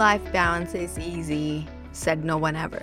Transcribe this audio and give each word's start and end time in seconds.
Life 0.00 0.32
balance 0.32 0.74
is 0.74 0.98
easy, 0.98 1.68
said 1.92 2.24
no 2.24 2.38
one 2.38 2.56
ever. 2.56 2.82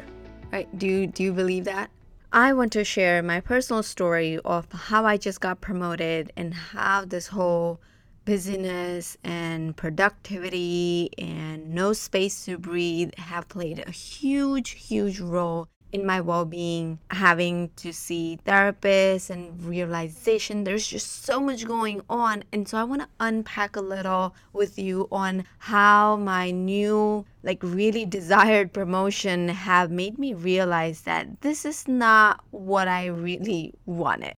Right? 0.51 0.69
Do 0.77 0.85
you, 0.85 1.07
do 1.07 1.23
you 1.23 1.33
believe 1.33 1.63
that? 1.63 1.89
I 2.31 2.53
want 2.53 2.71
to 2.73 2.83
share 2.83 3.23
my 3.23 3.39
personal 3.39 3.81
story 3.81 4.37
of 4.45 4.71
how 4.71 5.03
I 5.03 5.17
just 5.17 5.41
got 5.41 5.59
promoted 5.59 6.31
and 6.37 6.53
how 6.53 7.05
this 7.05 7.25
whole 7.25 7.81
busyness 8.25 9.17
and 9.23 9.75
productivity 9.75 11.09
and 11.17 11.73
no 11.73 11.91
space 11.91 12.45
to 12.45 12.59
breathe 12.59 13.15
have 13.17 13.49
played 13.49 13.83
a 13.87 13.89
huge, 13.89 14.69
huge 14.69 15.19
role 15.19 15.67
in 15.91 16.05
my 16.05 16.19
well-being 16.19 16.99
having 17.11 17.69
to 17.75 17.91
see 17.91 18.39
therapists 18.45 19.29
and 19.29 19.63
realization 19.63 20.63
there's 20.63 20.87
just 20.87 21.23
so 21.23 21.39
much 21.39 21.65
going 21.65 22.01
on 22.09 22.43
and 22.51 22.67
so 22.67 22.77
i 22.77 22.83
want 22.83 23.01
to 23.01 23.07
unpack 23.19 23.75
a 23.75 23.81
little 23.81 24.35
with 24.53 24.77
you 24.77 25.07
on 25.11 25.43
how 25.59 26.15
my 26.17 26.51
new 26.51 27.25
like 27.43 27.59
really 27.63 28.05
desired 28.05 28.73
promotion 28.73 29.47
have 29.49 29.89
made 29.91 30.17
me 30.17 30.33
realize 30.33 31.01
that 31.01 31.41
this 31.41 31.65
is 31.65 31.87
not 31.87 32.43
what 32.51 32.87
i 32.87 33.05
really 33.05 33.73
wanted 33.85 34.33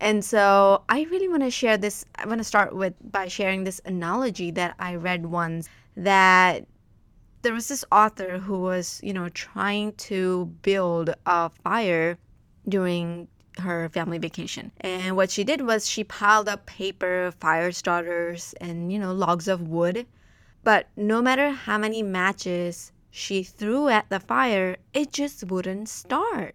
and 0.00 0.24
so 0.24 0.84
I 0.88 1.02
really 1.10 1.28
want 1.28 1.42
to 1.42 1.50
share 1.50 1.76
this. 1.76 2.04
I 2.14 2.26
want 2.26 2.38
to 2.38 2.44
start 2.44 2.74
with 2.74 2.94
by 3.10 3.26
sharing 3.26 3.64
this 3.64 3.80
analogy 3.84 4.50
that 4.52 4.74
I 4.78 4.94
read 4.94 5.26
once 5.26 5.68
that 5.96 6.66
there 7.42 7.52
was 7.52 7.68
this 7.68 7.84
author 7.92 8.38
who 8.38 8.60
was, 8.60 9.00
you 9.02 9.12
know, 9.12 9.28
trying 9.30 9.92
to 9.92 10.46
build 10.62 11.14
a 11.26 11.50
fire 11.50 12.18
during 12.68 13.28
her 13.58 13.88
family 13.88 14.18
vacation. 14.18 14.70
And 14.80 15.16
what 15.16 15.30
she 15.30 15.44
did 15.44 15.62
was 15.62 15.88
she 15.88 16.04
piled 16.04 16.48
up 16.48 16.66
paper, 16.66 17.32
fire 17.40 17.72
starters, 17.72 18.54
and, 18.60 18.92
you 18.92 18.98
know, 18.98 19.12
logs 19.12 19.48
of 19.48 19.68
wood. 19.68 20.06
But 20.64 20.88
no 20.96 21.22
matter 21.22 21.50
how 21.50 21.78
many 21.78 22.02
matches 22.02 22.92
she 23.10 23.42
threw 23.42 23.88
at 23.88 24.08
the 24.10 24.20
fire, 24.20 24.76
it 24.92 25.12
just 25.12 25.44
wouldn't 25.44 25.88
start. 25.88 26.54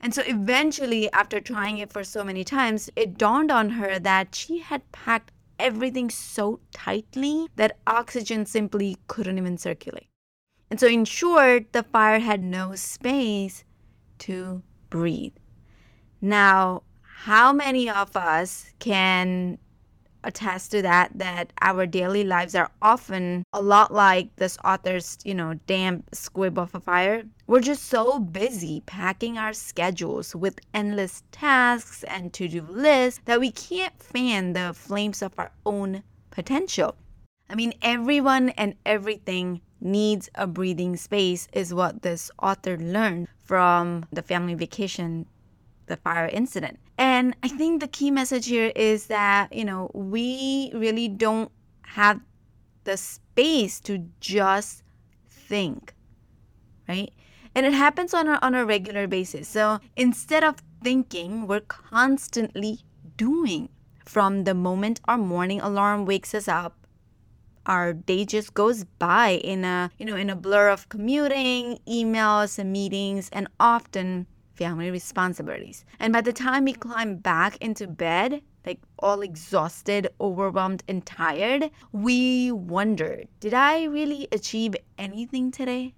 And 0.00 0.14
so 0.14 0.22
eventually, 0.26 1.10
after 1.12 1.40
trying 1.40 1.78
it 1.78 1.92
for 1.92 2.04
so 2.04 2.24
many 2.24 2.44
times, 2.44 2.90
it 2.94 3.16
dawned 3.16 3.50
on 3.50 3.70
her 3.70 3.98
that 4.00 4.34
she 4.34 4.58
had 4.58 4.92
packed 4.92 5.32
everything 5.58 6.10
so 6.10 6.60
tightly 6.72 7.48
that 7.56 7.78
oxygen 7.86 8.44
simply 8.44 8.98
couldn't 9.06 9.38
even 9.38 9.56
circulate. 9.56 10.08
And 10.70 10.80
so, 10.80 10.86
in 10.86 11.04
short, 11.04 11.72
the 11.72 11.82
fire 11.82 12.18
had 12.18 12.42
no 12.42 12.74
space 12.74 13.64
to 14.20 14.62
breathe. 14.90 15.34
Now, 16.20 16.82
how 17.02 17.52
many 17.52 17.88
of 17.88 18.16
us 18.16 18.72
can 18.78 19.58
attest 20.24 20.70
to 20.70 20.82
that 20.82 21.10
that 21.14 21.52
our 21.60 21.86
daily 21.86 22.24
lives 22.24 22.54
are 22.54 22.70
often 22.82 23.44
a 23.52 23.60
lot 23.60 23.92
like 23.92 24.34
this 24.36 24.58
author's 24.64 25.18
you 25.24 25.34
know 25.34 25.54
damp 25.66 26.08
squib 26.14 26.58
of 26.58 26.74
a 26.74 26.80
fire 26.80 27.22
we're 27.46 27.60
just 27.60 27.84
so 27.84 28.18
busy 28.18 28.82
packing 28.86 29.38
our 29.38 29.52
schedules 29.52 30.34
with 30.34 30.58
endless 30.72 31.22
tasks 31.30 32.02
and 32.04 32.32
to-do 32.32 32.62
lists 32.62 33.20
that 33.26 33.38
we 33.38 33.50
can't 33.50 34.02
fan 34.02 34.54
the 34.54 34.72
flames 34.74 35.22
of 35.22 35.32
our 35.38 35.52
own 35.66 36.02
potential 36.30 36.96
i 37.50 37.54
mean 37.54 37.72
everyone 37.82 38.48
and 38.50 38.74
everything 38.86 39.60
needs 39.84 40.30
a 40.34 40.46
breathing 40.46 40.96
space, 40.96 41.46
is 41.52 41.72
what 41.72 42.02
this 42.02 42.30
author 42.42 42.76
learned 42.76 43.28
from 43.44 44.06
the 44.12 44.22
family 44.22 44.54
vacation, 44.54 45.26
the 45.86 45.96
fire 45.96 46.26
incident. 46.26 46.78
And 46.96 47.36
I 47.42 47.48
think 47.48 47.80
the 47.80 47.88
key 47.88 48.10
message 48.10 48.46
here 48.46 48.72
is 48.74 49.06
that, 49.06 49.52
you 49.52 49.64
know, 49.64 49.90
we 49.94 50.70
really 50.74 51.08
don't 51.08 51.52
have 51.82 52.20
the 52.84 52.96
space 52.96 53.80
to 53.80 54.08
just 54.20 54.82
think, 55.28 55.94
right? 56.88 57.12
And 57.54 57.66
it 57.66 57.74
happens 57.74 58.14
on 58.14 58.28
a, 58.28 58.38
on 58.42 58.54
a 58.54 58.64
regular 58.64 59.06
basis. 59.06 59.48
So 59.48 59.78
instead 59.96 60.42
of 60.42 60.56
thinking, 60.82 61.46
we're 61.46 61.60
constantly 61.60 62.80
doing 63.16 63.68
from 64.04 64.44
the 64.44 64.54
moment 64.54 65.00
our 65.06 65.18
morning 65.18 65.60
alarm 65.60 66.04
wakes 66.04 66.34
us 66.34 66.48
up 66.48 66.83
our 67.66 67.92
day 67.92 68.24
just 68.24 68.54
goes 68.54 68.84
by 68.98 69.30
in 69.30 69.64
a 69.64 69.90
you 69.98 70.06
know 70.06 70.16
in 70.16 70.30
a 70.30 70.36
blur 70.36 70.68
of 70.68 70.88
commuting 70.88 71.78
emails 71.88 72.58
and 72.58 72.72
meetings 72.72 73.28
and 73.32 73.48
often 73.58 74.26
family 74.54 74.90
responsibilities 74.90 75.84
and 75.98 76.12
by 76.12 76.20
the 76.20 76.32
time 76.32 76.64
we 76.64 76.72
climb 76.72 77.16
back 77.16 77.56
into 77.58 77.86
bed 77.86 78.40
like 78.64 78.80
all 78.98 79.20
exhausted 79.20 80.08
overwhelmed 80.20 80.82
and 80.88 81.04
tired 81.04 81.70
we 81.92 82.52
wonder 82.52 83.22
did 83.40 83.54
i 83.54 83.84
really 83.84 84.28
achieve 84.32 84.74
anything 84.98 85.50
today 85.50 85.94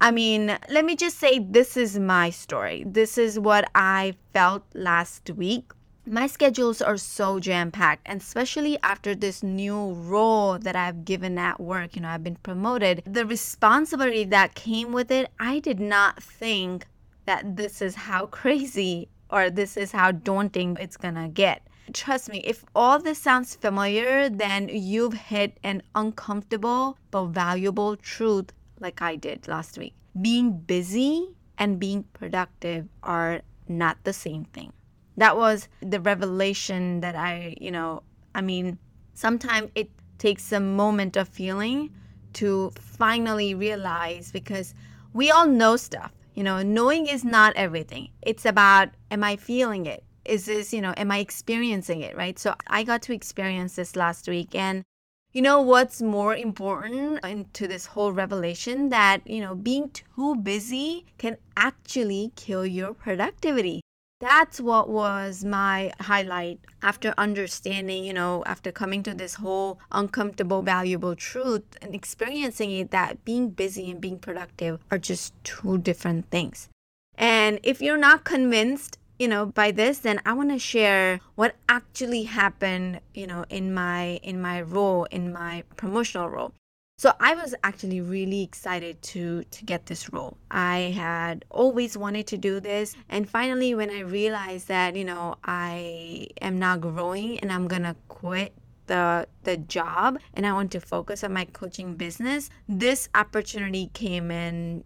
I 0.00 0.12
mean, 0.12 0.56
let 0.70 0.84
me 0.84 0.94
just 0.94 1.18
say 1.18 1.40
this 1.40 1.76
is 1.76 1.98
my 1.98 2.30
story. 2.30 2.84
This 2.86 3.18
is 3.18 3.36
what 3.36 3.68
I 3.74 4.14
felt 4.32 4.62
last 4.72 5.28
week 5.30 5.72
my 6.10 6.26
schedules 6.26 6.80
are 6.80 6.96
so 6.96 7.38
jam 7.38 7.70
packed 7.70 8.02
and 8.06 8.20
especially 8.20 8.78
after 8.82 9.14
this 9.14 9.42
new 9.42 9.92
role 9.92 10.58
that 10.58 10.76
I've 10.76 11.04
given 11.04 11.38
at 11.38 11.60
work, 11.60 11.96
you 11.96 12.02
know, 12.02 12.08
I've 12.08 12.24
been 12.24 12.36
promoted. 12.36 13.02
The 13.06 13.26
responsibility 13.26 14.24
that 14.24 14.54
came 14.54 14.92
with 14.92 15.10
it, 15.10 15.30
I 15.38 15.58
did 15.58 15.80
not 15.80 16.22
think 16.22 16.86
that 17.26 17.56
this 17.56 17.82
is 17.82 17.94
how 17.94 18.26
crazy 18.40 19.08
or 19.30 19.50
this 19.50 19.76
is 19.76 19.92
how 19.92 20.12
daunting 20.12 20.76
it's 20.80 20.96
gonna 20.96 21.28
get. 21.28 21.66
Trust 21.92 22.28
me, 22.28 22.42
if 22.44 22.64
all 22.74 22.98
this 22.98 23.18
sounds 23.18 23.54
familiar, 23.54 24.28
then 24.28 24.68
you've 24.68 25.14
hit 25.14 25.58
an 25.62 25.82
uncomfortable 25.94 26.98
but 27.10 27.26
valuable 27.26 27.96
truth 27.96 28.52
like 28.80 29.00
I 29.00 29.16
did 29.16 29.48
last 29.48 29.78
week. 29.78 29.94
Being 30.20 30.58
busy 30.58 31.34
and 31.56 31.78
being 31.78 32.04
productive 32.12 32.88
are 33.02 33.42
not 33.68 33.98
the 34.04 34.12
same 34.12 34.44
thing 34.44 34.72
that 35.18 35.36
was 35.36 35.68
the 35.80 36.00
revelation 36.00 37.00
that 37.00 37.16
I, 37.16 37.56
you 37.60 37.72
know, 37.72 38.04
I 38.36 38.40
mean, 38.40 38.78
sometimes 39.14 39.70
it 39.74 39.90
takes 40.18 40.52
a 40.52 40.60
moment 40.60 41.16
of 41.16 41.28
feeling 41.28 41.90
to 42.34 42.72
finally 42.78 43.52
realize 43.52 44.30
because 44.30 44.74
we 45.12 45.30
all 45.30 45.46
know 45.46 45.76
stuff. 45.76 46.12
You 46.34 46.44
know, 46.44 46.62
knowing 46.62 47.08
is 47.08 47.24
not 47.24 47.56
everything. 47.56 48.10
It's 48.22 48.46
about 48.46 48.90
am 49.10 49.24
I 49.24 49.34
feeling 49.34 49.86
it? 49.86 50.04
Is 50.24 50.46
this, 50.46 50.72
you 50.72 50.80
know, 50.80 50.94
am 50.96 51.10
I 51.10 51.18
experiencing 51.18 52.00
it, 52.00 52.16
right? 52.16 52.38
So 52.38 52.54
I 52.68 52.84
got 52.84 53.02
to 53.02 53.12
experience 53.12 53.74
this 53.74 53.96
last 53.96 54.28
week 54.28 54.54
and 54.54 54.84
you 55.32 55.42
know 55.42 55.60
what's 55.60 56.00
more 56.00 56.36
important 56.36 57.24
into 57.24 57.66
this 57.66 57.86
whole 57.86 58.12
revelation 58.12 58.90
that, 58.90 59.26
you 59.26 59.40
know, 59.40 59.56
being 59.56 59.90
too 59.90 60.36
busy 60.36 61.06
can 61.18 61.38
actually 61.56 62.30
kill 62.36 62.64
your 62.64 62.94
productivity 62.94 63.80
that's 64.20 64.60
what 64.60 64.88
was 64.88 65.44
my 65.44 65.92
highlight 66.00 66.58
after 66.82 67.14
understanding, 67.16 68.04
you 68.04 68.12
know, 68.12 68.42
after 68.46 68.72
coming 68.72 69.02
to 69.04 69.14
this 69.14 69.34
whole 69.34 69.78
uncomfortable, 69.92 70.62
valuable 70.62 71.14
truth 71.14 71.62
and 71.80 71.94
experiencing 71.94 72.72
it 72.72 72.90
that 72.90 73.24
being 73.24 73.50
busy 73.50 73.90
and 73.90 74.00
being 74.00 74.18
productive 74.18 74.80
are 74.90 74.98
just 74.98 75.32
two 75.44 75.78
different 75.78 76.28
things. 76.30 76.68
And 77.14 77.60
if 77.62 77.80
you're 77.80 77.98
not 77.98 78.24
convinced, 78.24 78.98
you 79.18 79.28
know, 79.28 79.46
by 79.46 79.70
this, 79.70 79.98
then 79.98 80.20
I 80.26 80.32
want 80.32 80.50
to 80.50 80.58
share 80.58 81.20
what 81.36 81.54
actually 81.68 82.24
happened, 82.24 83.00
you 83.14 83.26
know, 83.26 83.44
in 83.48 83.72
my 83.72 84.20
in 84.22 84.40
my 84.40 84.62
role, 84.62 85.04
in 85.06 85.32
my 85.32 85.64
promotional 85.76 86.28
role. 86.28 86.52
So 86.98 87.12
I 87.20 87.36
was 87.36 87.54
actually 87.62 88.00
really 88.00 88.42
excited 88.42 89.00
to 89.14 89.44
to 89.44 89.64
get 89.64 89.86
this 89.86 90.12
role. 90.12 90.36
I 90.50 90.92
had 90.98 91.44
always 91.48 91.96
wanted 91.96 92.26
to 92.26 92.36
do 92.36 92.58
this 92.58 92.96
and 93.08 93.30
finally 93.30 93.72
when 93.72 93.88
I 93.88 94.00
realized 94.00 94.66
that, 94.66 94.96
you 94.96 95.04
know, 95.04 95.36
I 95.44 96.26
am 96.42 96.58
not 96.58 96.80
growing 96.80 97.38
and 97.38 97.52
I'm 97.52 97.68
going 97.68 97.84
to 97.84 97.94
quit 98.08 98.52
the 98.88 99.28
the 99.44 99.58
job 99.58 100.18
and 100.34 100.44
I 100.44 100.52
want 100.52 100.72
to 100.72 100.80
focus 100.80 101.22
on 101.22 101.32
my 101.32 101.44
coaching 101.44 101.94
business, 101.94 102.50
this 102.68 103.08
opportunity 103.14 103.90
came 103.94 104.32
in 104.32 104.82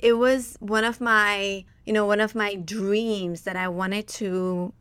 it 0.00 0.14
was 0.14 0.56
one 0.58 0.82
of 0.82 1.00
my, 1.00 1.64
you 1.86 1.92
know, 1.92 2.04
one 2.04 2.20
of 2.20 2.34
my 2.34 2.56
dreams 2.56 3.42
that 3.42 3.54
I 3.54 3.68
wanted 3.68 4.08
to 4.18 4.72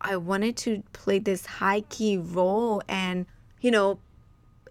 I 0.00 0.14
wanted 0.18 0.56
to 0.58 0.84
play 0.92 1.18
this 1.18 1.46
high 1.46 1.80
key 1.80 2.16
role 2.16 2.80
and, 2.88 3.26
you 3.60 3.72
know, 3.72 3.98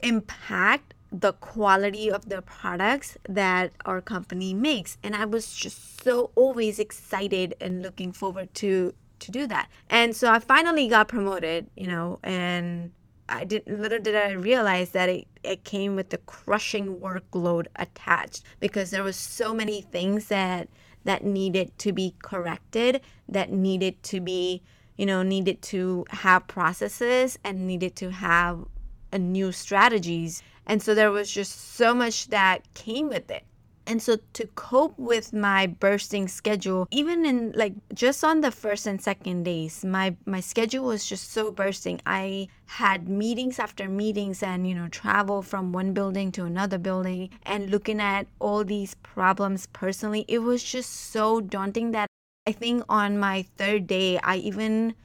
impact 0.01 0.93
the 1.11 1.33
quality 1.33 2.09
of 2.09 2.29
the 2.29 2.41
products 2.41 3.17
that 3.27 3.73
our 3.85 4.01
company 4.01 4.53
makes. 4.53 4.97
And 5.03 5.15
I 5.15 5.25
was 5.25 5.53
just 5.53 6.01
so 6.03 6.31
always 6.35 6.79
excited 6.79 7.55
and 7.59 7.81
looking 7.81 8.11
forward 8.11 8.53
to 8.55 8.93
to 9.19 9.31
do 9.31 9.45
that. 9.47 9.69
And 9.89 10.15
so 10.15 10.31
I 10.31 10.39
finally 10.39 10.87
got 10.87 11.07
promoted, 11.07 11.69
you 11.77 11.87
know, 11.87 12.19
and 12.23 12.91
I 13.29 13.45
did 13.45 13.67
little 13.67 13.99
did 13.99 14.15
I 14.15 14.31
realize 14.31 14.91
that 14.91 15.09
it, 15.09 15.27
it 15.43 15.63
came 15.63 15.95
with 15.95 16.09
the 16.09 16.17
crushing 16.17 16.97
workload 16.97 17.67
attached 17.75 18.43
because 18.59 18.91
there 18.91 19.03
was 19.03 19.15
so 19.15 19.53
many 19.53 19.81
things 19.81 20.27
that 20.27 20.69
that 21.03 21.23
needed 21.23 21.77
to 21.79 21.91
be 21.91 22.15
corrected, 22.21 23.01
that 23.27 23.51
needed 23.51 24.01
to 24.03 24.19
be, 24.19 24.61
you 24.97 25.05
know, 25.05 25.23
needed 25.23 25.61
to 25.63 26.05
have 26.09 26.47
processes 26.47 27.39
and 27.43 27.65
needed 27.65 27.95
to 27.97 28.11
have 28.11 28.65
a 29.11 29.19
new 29.19 29.51
strategies. 29.51 30.43
And 30.71 30.81
so 30.81 30.95
there 30.95 31.11
was 31.11 31.29
just 31.29 31.75
so 31.75 31.93
much 31.93 32.29
that 32.29 32.73
came 32.75 33.09
with 33.09 33.29
it. 33.29 33.43
And 33.85 34.01
so 34.01 34.19
to 34.31 34.47
cope 34.55 34.97
with 34.97 35.33
my 35.33 35.67
bursting 35.67 36.29
schedule, 36.29 36.87
even 36.91 37.25
in 37.25 37.51
like 37.57 37.73
just 37.93 38.23
on 38.23 38.39
the 38.39 38.51
first 38.51 38.87
and 38.87 39.01
second 39.01 39.43
days, 39.43 39.83
my 39.83 40.15
my 40.25 40.39
schedule 40.39 40.85
was 40.85 41.05
just 41.05 41.33
so 41.33 41.51
bursting. 41.51 41.99
I 42.05 42.47
had 42.67 43.09
meetings 43.09 43.59
after 43.59 43.89
meetings 43.89 44.41
and 44.41 44.65
you 44.65 44.73
know 44.73 44.87
travel 44.87 45.41
from 45.41 45.73
one 45.73 45.91
building 45.91 46.31
to 46.33 46.45
another 46.45 46.77
building 46.77 47.31
and 47.43 47.69
looking 47.69 47.99
at 47.99 48.27
all 48.39 48.63
these 48.63 48.95
problems 49.03 49.65
personally. 49.73 50.23
It 50.29 50.39
was 50.39 50.63
just 50.63 51.11
so 51.11 51.41
daunting 51.41 51.91
that 51.91 52.07
I 52.47 52.53
think 52.53 52.85
on 52.87 53.19
my 53.19 53.43
third 53.57 53.87
day 53.87 54.19
I 54.23 54.37
even 54.37 54.95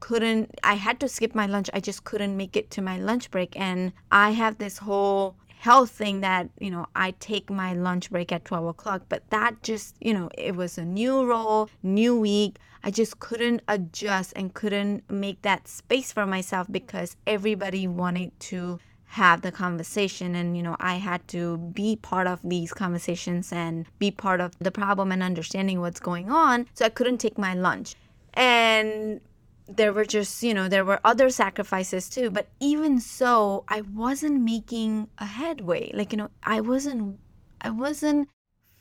couldn't 0.00 0.58
I 0.62 0.74
had 0.74 1.00
to 1.00 1.08
skip 1.08 1.34
my 1.34 1.46
lunch. 1.46 1.70
I 1.72 1.80
just 1.80 2.04
couldn't 2.04 2.36
make 2.36 2.56
it 2.56 2.70
to 2.72 2.82
my 2.82 2.98
lunch 2.98 3.30
break. 3.30 3.58
And 3.58 3.92
I 4.10 4.30
have 4.30 4.58
this 4.58 4.78
whole 4.78 5.36
health 5.58 5.90
thing 5.90 6.20
that 6.20 6.48
you 6.60 6.70
know 6.70 6.86
i 6.94 7.10
take 7.18 7.48
my 7.50 7.72
lunch 7.72 8.10
break 8.10 8.30
at 8.30 8.44
12 8.44 8.66
o'clock. 8.66 9.02
But 9.08 9.28
that 9.30 9.62
just 9.62 9.96
you 10.00 10.14
know 10.14 10.30
it 10.36 10.54
was 10.54 10.78
a 10.78 10.84
new 10.84 11.24
role 11.24 11.68
new 11.82 12.18
week. 12.18 12.58
I 12.84 12.90
just 12.90 13.18
couldn't 13.18 13.62
adjust 13.66 14.32
and 14.36 14.54
couldn't 14.54 15.10
make 15.10 15.42
that 15.42 15.66
space 15.66 16.12
for 16.12 16.24
myself 16.24 16.68
because 16.70 17.16
everybody 17.26 17.88
wanted 17.88 18.38
to 18.40 18.78
have 19.06 19.42
the 19.42 19.50
conversation. 19.50 20.34
And 20.34 20.56
you 20.56 20.62
know 20.62 20.76
i 20.78 20.94
had 20.96 21.26
to 21.28 21.58
be 21.58 21.96
part 21.96 22.26
of 22.26 22.40
these 22.44 22.72
conversations 22.72 23.52
and 23.52 23.86
be 23.98 24.10
part 24.10 24.40
of 24.40 24.52
the 24.58 24.70
problem 24.70 25.10
and 25.10 25.22
understanding 25.22 25.80
what's 25.80 26.00
going 26.00 26.30
on. 26.30 26.66
So 26.74 26.84
i 26.84 26.90
couldn't 26.90 27.18
take 27.18 27.38
my 27.38 27.54
lunch. 27.54 27.94
And 28.34 29.20
there 29.68 29.92
were 29.92 30.04
just, 30.04 30.42
you 30.42 30.54
know, 30.54 30.68
there 30.68 30.84
were 30.84 31.00
other 31.04 31.30
sacrifices 31.30 32.08
too. 32.08 32.30
But 32.30 32.48
even 32.60 33.00
so, 33.00 33.64
I 33.68 33.80
wasn't 33.82 34.42
making 34.42 35.08
a 35.18 35.26
headway. 35.26 35.90
Like, 35.92 36.12
you 36.12 36.18
know, 36.18 36.30
I 36.42 36.60
wasn't, 36.60 37.18
I 37.60 37.70
wasn't 37.70 38.28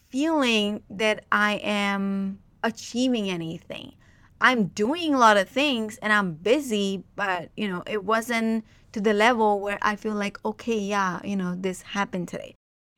feeling 0.10 0.84
that 0.90 1.26
I 1.32 1.56
am 1.64 2.40
achieving 2.64 3.30
anything. 3.30 3.94
I'm 4.42 4.68
doing 4.68 5.14
a 5.14 5.18
lot 5.18 5.38
of 5.38 5.50
things 5.50 5.98
and 6.02 6.12
I'm 6.12 6.34
busy, 6.34 7.04
but, 7.16 7.50
you 7.56 7.68
know, 7.68 7.84
it 7.88 8.04
wasn't 8.04 8.66
to 8.92 9.02
the 9.02 9.14
level 9.14 9.60
where 9.60 9.80
I 9.82 9.96
feel 9.96 10.14
like, 10.14 10.44
okay, 10.46 10.78
yeah, 10.78 11.20
you 11.24 11.36
know, 11.36 11.56
this 11.56 11.82
happened 11.82 12.28
today. 12.28 12.56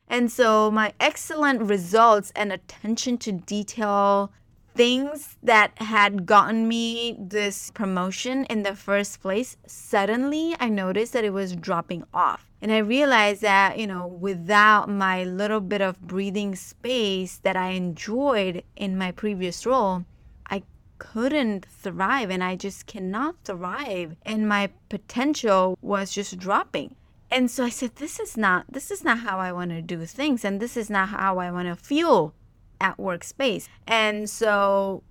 And 0.08 0.32
so 0.32 0.72
my 0.72 0.94
excellent 1.00 1.62
results 1.62 2.32
and 2.36 2.52
attention 2.52 3.18
to 3.20 3.32
detail 3.32 4.32
things 4.78 5.38
that 5.42 5.72
had 5.78 6.28
gotten 6.28 6.68
me 6.68 7.16
this 7.20 7.72
promotion 7.72 8.46
in 8.46 8.62
the 8.62 8.76
first 8.76 9.22
place, 9.22 9.58
suddenly 9.66 10.56
I 10.60 10.70
noticed 10.70 11.14
that 11.14 11.26
it 11.26 11.34
was 11.34 11.56
dropping 11.56 12.04
off. 12.14 12.48
And 12.62 12.72
I 12.72 12.78
realized 12.78 13.42
that, 13.42 13.80
you 13.80 13.88
know, 13.88 14.06
without 14.06 14.88
my 14.88 15.24
little 15.24 15.62
bit 15.62 15.82
of 15.82 16.00
breathing 16.02 16.56
space 16.56 17.38
that 17.40 17.56
I 17.56 17.70
enjoyed 17.70 18.64
in 18.76 18.98
my 18.98 19.12
previous 19.12 19.66
role, 19.66 20.06
I 20.48 20.62
couldn't 21.00 21.66
thrive 21.66 22.30
and 22.30 22.44
I 22.44 22.56
just 22.56 22.86
cannot 22.86 23.36
thrive. 23.44 24.16
And 24.24 24.48
my 24.48 24.70
potential 24.90 25.78
was 25.82 26.12
just 26.12 26.38
dropping. 26.38 26.96
And 27.30 27.52
so 27.52 27.66
I 27.66 27.70
said, 27.70 27.96
this 27.98 28.20
is 28.20 28.38
not 28.38 28.66
this 28.72 28.90
is 28.90 29.04
not 29.04 29.20
how 29.20 29.40
I 29.40 29.52
want 29.52 29.72
to 29.72 29.82
do 29.82 30.06
things 30.06 30.46
and 30.46 30.60
this 30.60 30.78
is 30.78 30.90
not 30.90 31.10
how 31.10 31.40
I 31.40 31.52
want 31.52 31.68
to 31.68 31.76
feel 31.76 32.34
at 32.80 32.98
workspace. 32.98 33.68
And 33.88 34.30
so 34.30 35.04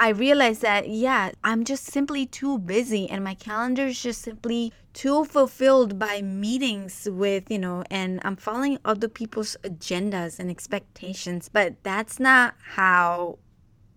I 0.00 0.10
realized 0.10 0.62
that, 0.62 0.88
yeah, 0.88 1.32
I'm 1.42 1.64
just 1.64 1.86
simply 1.86 2.24
too 2.24 2.58
busy 2.58 3.10
and 3.10 3.24
my 3.24 3.34
calendar 3.34 3.86
is 3.86 4.00
just 4.00 4.22
simply 4.22 4.72
too 4.92 5.24
fulfilled 5.24 5.98
by 5.98 6.22
meetings 6.22 7.08
with, 7.10 7.50
you 7.50 7.58
know, 7.58 7.82
and 7.90 8.20
I'm 8.22 8.36
following 8.36 8.78
other 8.84 9.08
people's 9.08 9.56
agendas 9.64 10.38
and 10.38 10.50
expectations, 10.50 11.48
but 11.48 11.82
that's 11.82 12.20
not 12.20 12.54
how 12.62 13.38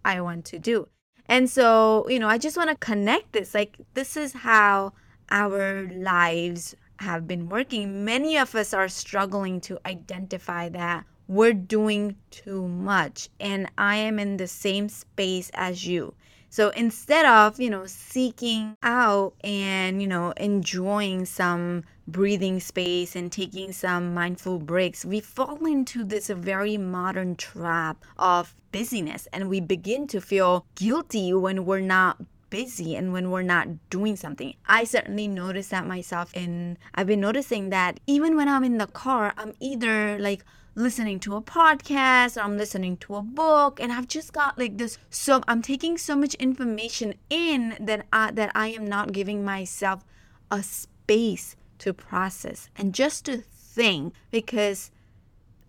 I 0.04 0.22
want 0.22 0.46
to 0.46 0.60
do. 0.60 0.88
And 1.28 1.50
so, 1.50 2.08
you 2.10 2.20
know, 2.20 2.28
I 2.28 2.38
just 2.38 2.58
want 2.58 2.72
to 2.72 2.76
connect 2.76 3.34
this. 3.34 3.54
Like, 3.54 3.78
this 3.94 4.18
is 4.18 4.34
how 4.34 4.94
our 5.30 5.88
lives 5.94 6.76
have 7.00 7.28
been 7.28 7.48
working. 7.48 8.04
Many 8.04 8.38
of 8.38 8.54
us 8.56 8.74
are 8.74 8.88
struggling 8.88 9.62
to 9.62 9.80
identify 9.86 10.70
that 10.70 11.06
we're 11.32 11.54
doing 11.54 12.14
too 12.30 12.68
much 12.68 13.30
and 13.40 13.72
I 13.78 13.96
am 13.96 14.20
in 14.20 14.36
the 14.36 14.48
same 14.48 14.90
space 14.90 15.50
as 15.54 15.88
you. 15.88 16.14
So 16.50 16.72
instead 16.72 17.26
of, 17.26 17.58
you 17.58 17.70
know, 17.70 17.86
seeking 17.86 18.76
out 18.84 19.36
and, 19.42 20.02
you 20.02 20.10
know, 20.10 20.32
enjoying 20.36 21.24
some 21.24 21.86
breathing 22.06 22.60
space 22.60 23.16
and 23.16 23.32
taking 23.32 23.72
some 23.72 24.14
mindful 24.14 24.60
breaks, 24.60 25.06
we 25.06 25.22
fall 25.22 25.66
into 25.66 26.04
this 26.04 26.28
very 26.28 26.76
modern 26.76 27.38
trap 27.38 28.04
of 28.18 28.54
busyness 28.74 29.30
and 29.32 29.48
we 29.48 29.62
begin 29.62 30.08
to 30.08 30.20
feel 30.20 30.66
guilty 30.76 31.34
when 31.34 31.64
we're 31.64 31.80
not 31.80 32.18
busy 32.50 32.98
and 32.98 33.14
when 33.14 33.32
we're 33.32 33.42
not 33.42 33.70
doing 33.90 34.18
something. 34.18 34.54
I 34.66 34.84
certainly 34.84 35.30
notice 35.30 35.70
that 35.70 35.88
myself 35.88 36.34
and 36.36 36.78
I've 36.94 37.08
been 37.08 37.22
noticing 37.22 37.70
that 37.70 38.02
even 38.06 38.36
when 38.36 38.50
I'm 38.50 38.66
in 38.66 38.80
the 38.80 38.88
car, 38.88 39.34
I'm 39.38 39.54
either 39.62 40.20
like 40.20 40.44
listening 40.74 41.20
to 41.20 41.36
a 41.36 41.42
podcast 41.42 42.38
or 42.38 42.42
I'm 42.42 42.58
listening 42.58 42.96
to 42.98 43.16
a 43.16 43.22
book 43.22 43.80
and 43.82 43.92
I've 43.92 44.08
just 44.08 44.32
got 44.32 44.58
like 44.58 44.78
this 44.78 44.98
so 45.10 45.42
I'm 45.48 45.62
taking 45.62 45.98
so 45.98 46.16
much 46.16 46.34
information 46.36 47.16
in 47.30 47.76
that 47.80 48.06
I, 48.14 48.32
that 48.32 48.52
I 48.56 48.68
am 48.68 48.88
not 48.88 49.12
giving 49.12 49.44
myself 49.44 50.06
a 50.50 50.64
space 50.64 51.58
to 51.80 51.94
process 51.94 52.70
and 52.78 52.94
just 52.94 53.26
to 53.26 53.38
think 53.38 54.14
because 54.32 54.92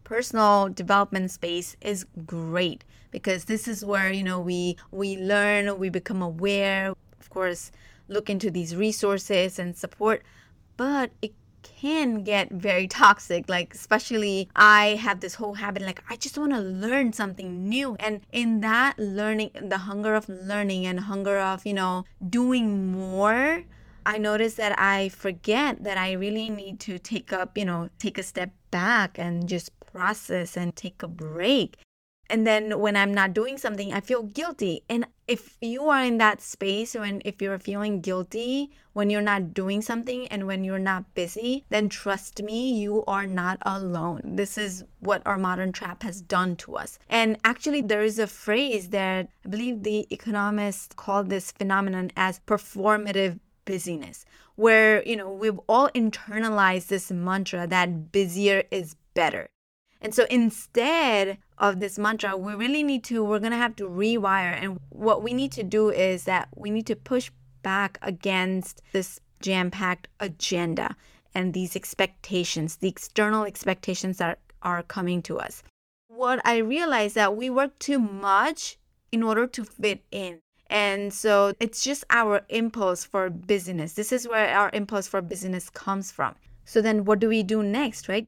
personal 0.04 0.68
development 0.68 1.30
space 1.32 1.76
is 1.80 2.06
great 2.26 2.84
because 3.10 3.46
this 3.46 3.66
is 3.66 3.84
where 3.84 4.12
you 4.12 4.22
know 4.22 4.38
we 4.38 4.76
we 4.92 5.16
learn 5.16 5.78
we 5.78 5.88
become 5.88 6.22
aware 6.22 6.92
of 7.20 7.30
course 7.30 7.72
look 8.06 8.30
into 8.30 8.50
these 8.50 8.76
resources 8.76 9.58
and 9.58 9.76
support 9.76 10.22
but 10.76 11.10
it 11.22 11.32
can 11.62 12.22
get 12.22 12.50
very 12.50 12.86
toxic 12.86 13.48
like 13.48 13.74
especially 13.74 14.48
i 14.56 14.98
have 15.00 15.20
this 15.20 15.34
whole 15.34 15.54
habit 15.54 15.82
like 15.82 16.02
i 16.10 16.16
just 16.16 16.36
want 16.38 16.52
to 16.52 16.60
learn 16.60 17.12
something 17.12 17.68
new. 17.68 17.96
And 17.98 18.20
in 18.32 18.60
that 18.60 18.98
learning 18.98 19.50
the 19.60 19.78
hunger 19.78 20.14
of 20.14 20.28
learning 20.28 20.86
and 20.86 21.00
hunger 21.00 21.38
of 21.38 21.64
you 21.66 21.74
know 21.74 22.04
doing 22.28 22.92
more 22.92 23.64
i 24.04 24.18
notice 24.18 24.54
that 24.54 24.78
i 24.78 25.08
forget 25.08 25.84
that 25.84 25.96
i 25.96 26.12
really 26.12 26.48
need 26.50 26.80
to 26.80 26.98
take 26.98 27.32
up 27.32 27.56
you 27.56 27.64
know 27.64 27.88
take 27.98 28.18
a 28.18 28.22
step 28.22 28.50
back 28.70 29.18
and 29.18 29.48
just 29.48 29.70
process 29.80 30.56
and 30.56 30.74
take 30.74 31.02
a 31.02 31.08
break 31.08 31.76
and 32.32 32.46
then 32.46 32.80
when 32.80 32.96
i'm 32.96 33.14
not 33.14 33.34
doing 33.34 33.58
something 33.58 33.92
i 33.92 34.00
feel 34.00 34.22
guilty. 34.22 34.82
And 34.88 35.06
if 35.28 35.56
you 35.60 35.84
are 35.84 36.02
in 36.02 36.18
that 36.18 36.40
space 36.40 36.94
when 36.94 37.22
if 37.24 37.40
you're 37.40 37.58
feeling 37.58 38.00
guilty 38.00 38.72
when 38.92 39.10
you're 39.10 39.22
not 39.22 39.54
doing 39.54 39.80
something 39.82 40.26
and 40.28 40.46
when 40.46 40.64
you're 40.64 40.78
not 40.78 41.14
busy 41.14 41.64
then 41.68 41.88
trust 41.88 42.42
me 42.42 42.72
you 42.72 43.04
are 43.06 43.26
not 43.26 43.58
alone. 43.62 44.22
This 44.24 44.58
is 44.58 44.84
what 45.00 45.22
our 45.26 45.38
modern 45.38 45.72
trap 45.72 46.02
has 46.02 46.20
done 46.20 46.56
to 46.56 46.76
us. 46.76 46.98
And 47.08 47.38
actually 47.44 47.82
there 47.82 48.02
is 48.02 48.18
a 48.18 48.26
phrase 48.26 48.88
that 48.88 49.28
i 49.44 49.48
believe 49.48 49.82
the 49.82 50.06
economists 50.10 50.94
call 50.96 51.22
this 51.22 51.52
phenomenon 51.52 52.10
as 52.16 52.40
performative 52.40 53.38
busyness 53.64 54.24
where 54.56 55.02
you 55.04 55.16
know 55.16 55.32
we've 55.32 55.60
all 55.68 55.88
internalized 55.90 56.88
this 56.88 57.10
mantra 57.10 57.66
that 57.66 58.10
busier 58.12 58.64
is 58.70 58.96
better 59.14 59.48
and 60.02 60.12
so 60.12 60.26
instead 60.28 61.38
of 61.58 61.78
this 61.78 61.96
mantra, 61.96 62.36
we 62.36 62.54
really 62.54 62.82
need 62.82 63.04
to, 63.04 63.24
we're 63.24 63.38
going 63.38 63.52
to 63.52 63.56
have 63.56 63.76
to 63.76 63.88
rewire. 63.88 64.60
And 64.60 64.80
what 64.88 65.22
we 65.22 65.32
need 65.32 65.52
to 65.52 65.62
do 65.62 65.90
is 65.90 66.24
that 66.24 66.48
we 66.56 66.70
need 66.70 66.86
to 66.88 66.96
push 66.96 67.30
back 67.62 67.98
against 68.02 68.82
this 68.92 69.20
jam 69.40 69.70
packed 69.70 70.08
agenda 70.18 70.96
and 71.34 71.54
these 71.54 71.76
expectations, 71.76 72.76
the 72.76 72.88
external 72.88 73.44
expectations 73.44 74.18
that 74.18 74.40
are 74.62 74.82
coming 74.82 75.22
to 75.22 75.38
us. 75.38 75.62
What 76.08 76.44
I 76.44 76.56
realized 76.56 77.14
that 77.14 77.36
we 77.36 77.48
work 77.48 77.78
too 77.78 78.00
much 78.00 78.78
in 79.12 79.22
order 79.22 79.46
to 79.46 79.64
fit 79.64 80.02
in. 80.10 80.40
And 80.68 81.12
so 81.12 81.52
it's 81.60 81.84
just 81.84 82.02
our 82.10 82.42
impulse 82.48 83.04
for 83.04 83.30
business. 83.30 83.92
This 83.92 84.10
is 84.10 84.26
where 84.26 84.48
our 84.48 84.70
impulse 84.72 85.06
for 85.06 85.22
business 85.22 85.70
comes 85.70 86.10
from 86.10 86.34
So 86.64 86.80
then 86.80 87.04
what 87.04 87.20
do 87.20 87.28
we 87.28 87.42
do 87.42 87.62
next, 87.62 88.08
right? 88.08 88.26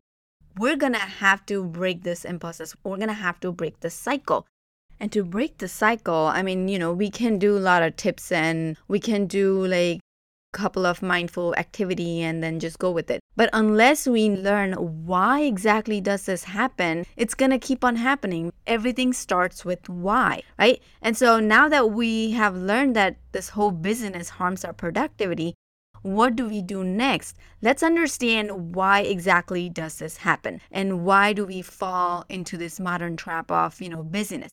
We're 0.56 0.76
gonna 0.76 0.98
have 0.98 1.44
to 1.46 1.64
break 1.64 2.04
this 2.04 2.24
impulses. 2.24 2.76
We're 2.84 2.98
gonna 2.98 3.12
have 3.12 3.40
to 3.40 3.50
break 3.50 3.80
the 3.80 3.90
cycle. 3.90 4.46
And 5.00 5.10
to 5.12 5.24
break 5.24 5.58
the 5.58 5.68
cycle, 5.68 6.30
I 6.32 6.42
mean, 6.42 6.68
you 6.68 6.78
know, 6.78 6.92
we 6.92 7.10
can 7.10 7.38
do 7.38 7.58
a 7.58 7.58
lot 7.58 7.82
of 7.82 7.96
tips 7.96 8.30
and 8.30 8.76
we 8.86 9.00
can 9.00 9.26
do 9.26 9.66
like 9.66 9.98
a 9.98 10.56
couple 10.56 10.86
of 10.86 11.02
mindful 11.02 11.56
activity 11.56 12.22
and 12.22 12.40
then 12.42 12.60
just 12.60 12.78
go 12.78 12.92
with 12.92 13.10
it. 13.10 13.20
But 13.34 13.50
unless 13.52 14.06
we 14.06 14.30
learn 14.30 14.74
why 14.74 15.40
exactly 15.40 16.00
does 16.00 16.26
this 16.26 16.44
happen, 16.44 17.04
it's 17.16 17.34
going 17.34 17.50
to 17.50 17.58
keep 17.58 17.84
on 17.84 17.96
happening. 17.96 18.52
Everything 18.68 19.12
starts 19.12 19.64
with 19.64 19.88
why, 19.88 20.42
right? 20.56 20.80
And 21.02 21.16
so 21.16 21.40
now 21.40 21.68
that 21.68 21.90
we 21.90 22.30
have 22.30 22.56
learned 22.56 22.94
that 22.94 23.16
this 23.32 23.48
whole 23.48 23.72
business 23.72 24.28
harms 24.28 24.64
our 24.64 24.72
productivity, 24.72 25.54
what 26.04 26.36
do 26.36 26.46
we 26.46 26.60
do 26.60 26.84
next 26.84 27.36
let's 27.62 27.82
understand 27.82 28.74
why 28.74 29.00
exactly 29.00 29.68
does 29.68 29.98
this 29.98 30.18
happen 30.18 30.60
and 30.70 31.04
why 31.04 31.32
do 31.32 31.44
we 31.44 31.62
fall 31.62 32.24
into 32.28 32.56
this 32.56 32.78
modern 32.78 33.16
trap 33.16 33.50
of 33.50 33.80
you 33.80 33.88
know 33.88 34.02
busyness 34.02 34.50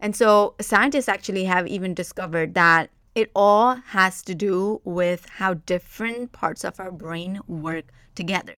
and 0.00 0.16
so 0.16 0.54
scientists 0.60 1.08
actually 1.08 1.44
have 1.44 1.66
even 1.66 1.94
discovered 1.94 2.54
that 2.54 2.90
it 3.14 3.30
all 3.34 3.76
has 3.76 4.22
to 4.22 4.34
do 4.34 4.80
with 4.84 5.26
how 5.28 5.54
different 5.54 6.32
parts 6.32 6.64
of 6.64 6.80
our 6.80 6.90
brain 6.90 7.40
work 7.46 7.86
together. 8.14 8.54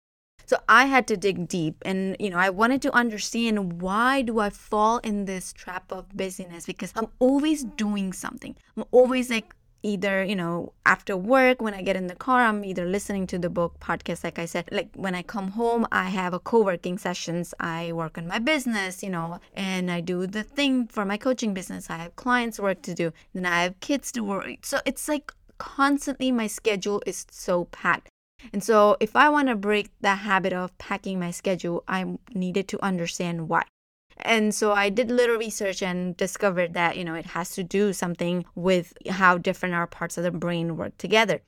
So 0.46 0.58
I 0.68 0.86
had 0.86 1.08
to 1.08 1.16
dig 1.16 1.48
deep 1.48 1.82
and 1.84 2.16
you 2.20 2.30
know 2.30 2.38
I 2.38 2.50
wanted 2.50 2.80
to 2.82 2.94
understand 2.94 3.82
why 3.82 4.22
do 4.22 4.38
I 4.38 4.50
fall 4.50 4.98
in 4.98 5.24
this 5.24 5.52
trap 5.52 5.90
of 5.90 6.16
busyness 6.16 6.66
because 6.66 6.92
I'm 6.94 7.08
always 7.18 7.64
doing 7.64 8.12
something. 8.12 8.54
I'm 8.76 8.84
always 8.92 9.28
like 9.28 9.54
either 9.82 10.24
you 10.24 10.34
know 10.36 10.72
after 10.84 11.16
work 11.16 11.60
when 11.60 11.74
i 11.74 11.82
get 11.82 11.96
in 11.96 12.06
the 12.06 12.14
car 12.14 12.42
i'm 12.42 12.64
either 12.64 12.84
listening 12.84 13.26
to 13.26 13.38
the 13.38 13.50
book 13.50 13.78
podcast 13.80 14.24
like 14.24 14.38
i 14.38 14.44
said 14.44 14.68
like 14.72 14.88
when 14.94 15.14
i 15.14 15.22
come 15.22 15.48
home 15.52 15.86
i 15.92 16.08
have 16.08 16.34
a 16.34 16.38
co-working 16.38 16.98
sessions. 16.98 17.54
I 17.60 17.92
work 17.92 18.18
on 18.18 18.26
my 18.26 18.38
business 18.38 19.02
you 19.02 19.10
know 19.10 19.40
and 19.54 19.90
i 19.90 20.00
do 20.00 20.26
the 20.26 20.42
thing 20.42 20.86
for 20.86 21.04
my 21.04 21.16
coaching 21.16 21.54
business. 21.54 21.90
I 21.90 21.98
have 21.98 22.16
clients 22.16 22.58
work 22.58 22.82
to 22.82 22.94
do 22.94 23.12
then 23.34 23.46
i 23.46 23.62
have 23.62 23.78
kids 23.80 24.10
to 24.12 24.22
work. 24.22 24.64
So 24.64 24.80
it's 24.84 25.08
like 25.08 25.32
constantly 25.58 26.30
my 26.32 26.46
schedule 26.46 27.02
is 27.06 27.26
so 27.30 27.64
packed. 27.66 28.08
And 28.52 28.62
so 28.62 28.96
if 29.00 29.16
i 29.16 29.28
want 29.28 29.48
to 29.48 29.56
break 29.56 29.90
the 30.00 30.14
habit 30.16 30.52
of 30.52 30.76
packing 30.78 31.18
my 31.18 31.30
schedule 31.30 31.84
i 31.88 32.18
needed 32.34 32.68
to 32.68 32.84
understand 32.84 33.48
why 33.48 33.64
and 34.18 34.54
so 34.54 34.72
I 34.72 34.88
did 34.88 35.10
little 35.10 35.36
research 35.36 35.82
and 35.82 36.16
discovered 36.16 36.74
that, 36.74 36.96
you 36.96 37.04
know, 37.04 37.14
it 37.14 37.26
has 37.26 37.50
to 37.50 37.62
do 37.62 37.92
something 37.92 38.44
with 38.54 38.94
how 39.08 39.38
different 39.38 39.74
our 39.74 39.86
parts 39.86 40.16
of 40.16 40.24
the 40.24 40.30
brain 40.30 40.76
work 40.76 40.96
together. 40.98 41.42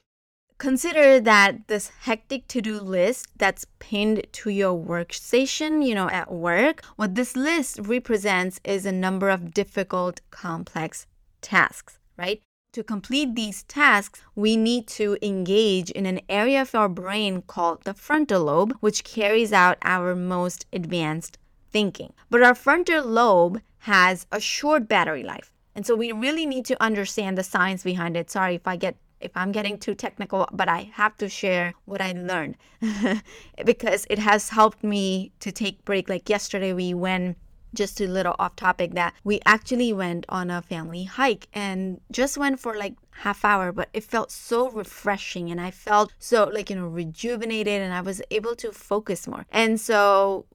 Consider 0.58 1.20
that 1.20 1.68
this 1.68 1.88
hectic 2.00 2.48
to 2.48 2.60
do 2.60 2.80
list 2.80 3.28
that's 3.36 3.64
pinned 3.78 4.26
to 4.32 4.50
your 4.50 4.76
workstation, 4.76 5.86
you 5.86 5.94
know, 5.94 6.10
at 6.10 6.32
work, 6.32 6.84
what 6.96 7.14
this 7.14 7.36
list 7.36 7.78
represents 7.82 8.60
is 8.64 8.84
a 8.84 8.92
number 8.92 9.30
of 9.30 9.54
difficult, 9.54 10.20
complex 10.30 11.06
tasks, 11.40 11.98
right? 12.16 12.42
To 12.72 12.82
complete 12.82 13.34
these 13.34 13.62
tasks, 13.62 14.20
we 14.34 14.56
need 14.56 14.88
to 14.88 15.16
engage 15.22 15.90
in 15.92 16.06
an 16.06 16.20
area 16.28 16.62
of 16.62 16.74
our 16.74 16.88
brain 16.88 17.42
called 17.42 17.84
the 17.84 17.94
frontal 17.94 18.44
lobe, 18.44 18.76
which 18.80 19.04
carries 19.04 19.52
out 19.52 19.78
our 19.82 20.14
most 20.14 20.66
advanced 20.72 21.38
thinking. 21.70 22.12
But 22.30 22.42
our 22.42 22.54
frontal 22.54 23.04
lobe 23.04 23.60
has 23.80 24.26
a 24.32 24.40
short 24.40 24.88
battery 24.88 25.22
life. 25.22 25.52
And 25.74 25.86
so 25.86 25.94
we 25.94 26.12
really 26.12 26.46
need 26.46 26.64
to 26.66 26.82
understand 26.82 27.38
the 27.38 27.44
science 27.44 27.84
behind 27.84 28.16
it. 28.16 28.30
Sorry 28.30 28.54
if 28.56 28.66
I 28.66 28.76
get 28.76 28.96
if 29.20 29.32
I'm 29.34 29.50
getting 29.50 29.78
too 29.78 29.94
technical, 29.94 30.48
but 30.52 30.68
I 30.68 30.90
have 30.94 31.16
to 31.18 31.28
share 31.28 31.74
what 31.86 32.00
I 32.00 32.12
learned 32.12 32.56
because 33.64 34.06
it 34.08 34.18
has 34.20 34.48
helped 34.48 34.84
me 34.84 35.32
to 35.40 35.50
take 35.50 35.84
break. 35.84 36.08
Like 36.08 36.28
yesterday 36.28 36.72
we 36.72 36.94
went 36.94 37.36
just 37.74 38.00
a 38.00 38.06
little 38.06 38.34
off 38.38 38.56
topic 38.56 38.94
that 38.94 39.14
we 39.24 39.40
actually 39.44 39.92
went 39.92 40.24
on 40.28 40.50
a 40.50 40.62
family 40.62 41.04
hike 41.04 41.48
and 41.52 42.00
just 42.10 42.38
went 42.38 42.58
for 42.58 42.74
like 42.76 42.94
half 43.10 43.44
hour 43.44 43.72
but 43.72 43.88
it 43.92 44.02
felt 44.02 44.30
so 44.30 44.70
refreshing 44.70 45.50
and 45.50 45.60
i 45.60 45.70
felt 45.70 46.12
so 46.18 46.44
like 46.44 46.70
you 46.70 46.76
know 46.76 46.86
rejuvenated 46.86 47.82
and 47.82 47.92
i 47.92 48.00
was 48.00 48.22
able 48.30 48.54
to 48.54 48.72
focus 48.72 49.28
more 49.28 49.44
and 49.50 49.78
so 49.80 50.46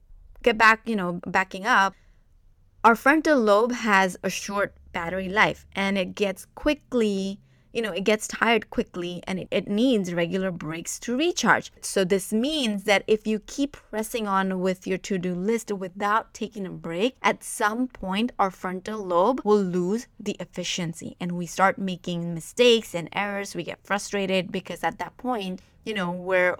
get 0.44 0.56
back, 0.56 0.82
you 0.84 0.94
know, 0.94 1.20
backing 1.26 1.66
up, 1.66 1.94
our 2.84 2.94
frontal 2.94 3.40
lobe 3.40 3.72
has 3.72 4.16
a 4.22 4.30
short 4.30 4.76
battery 4.92 5.28
life 5.28 5.66
and 5.74 5.96
it 5.98 6.14
gets 6.14 6.46
quickly, 6.54 7.40
you 7.72 7.80
know, 7.80 7.92
it 7.92 8.04
gets 8.04 8.28
tired 8.28 8.68
quickly 8.68 9.22
and 9.26 9.40
it, 9.40 9.48
it 9.50 9.68
needs 9.68 10.12
regular 10.12 10.50
breaks 10.50 10.98
to 11.00 11.16
recharge. 11.16 11.72
So, 11.80 12.04
this 12.04 12.30
means 12.30 12.84
that 12.84 13.02
if 13.06 13.26
you 13.26 13.40
keep 13.40 13.72
pressing 13.72 14.28
on 14.28 14.60
with 14.60 14.86
your 14.86 14.98
to 14.98 15.16
do 15.16 15.34
list 15.34 15.72
without 15.72 16.34
taking 16.34 16.66
a 16.66 16.70
break, 16.70 17.16
at 17.22 17.42
some 17.42 17.88
point 17.88 18.32
our 18.38 18.50
frontal 18.50 19.02
lobe 19.02 19.40
will 19.44 19.62
lose 19.62 20.06
the 20.20 20.36
efficiency 20.38 21.16
and 21.18 21.32
we 21.32 21.46
start 21.46 21.78
making 21.78 22.34
mistakes 22.34 22.94
and 22.94 23.08
errors. 23.12 23.56
We 23.56 23.64
get 23.64 23.82
frustrated 23.82 24.52
because 24.52 24.84
at 24.84 24.98
that 24.98 25.16
point, 25.16 25.62
you 25.84 25.94
know, 25.94 26.10
we're 26.10 26.58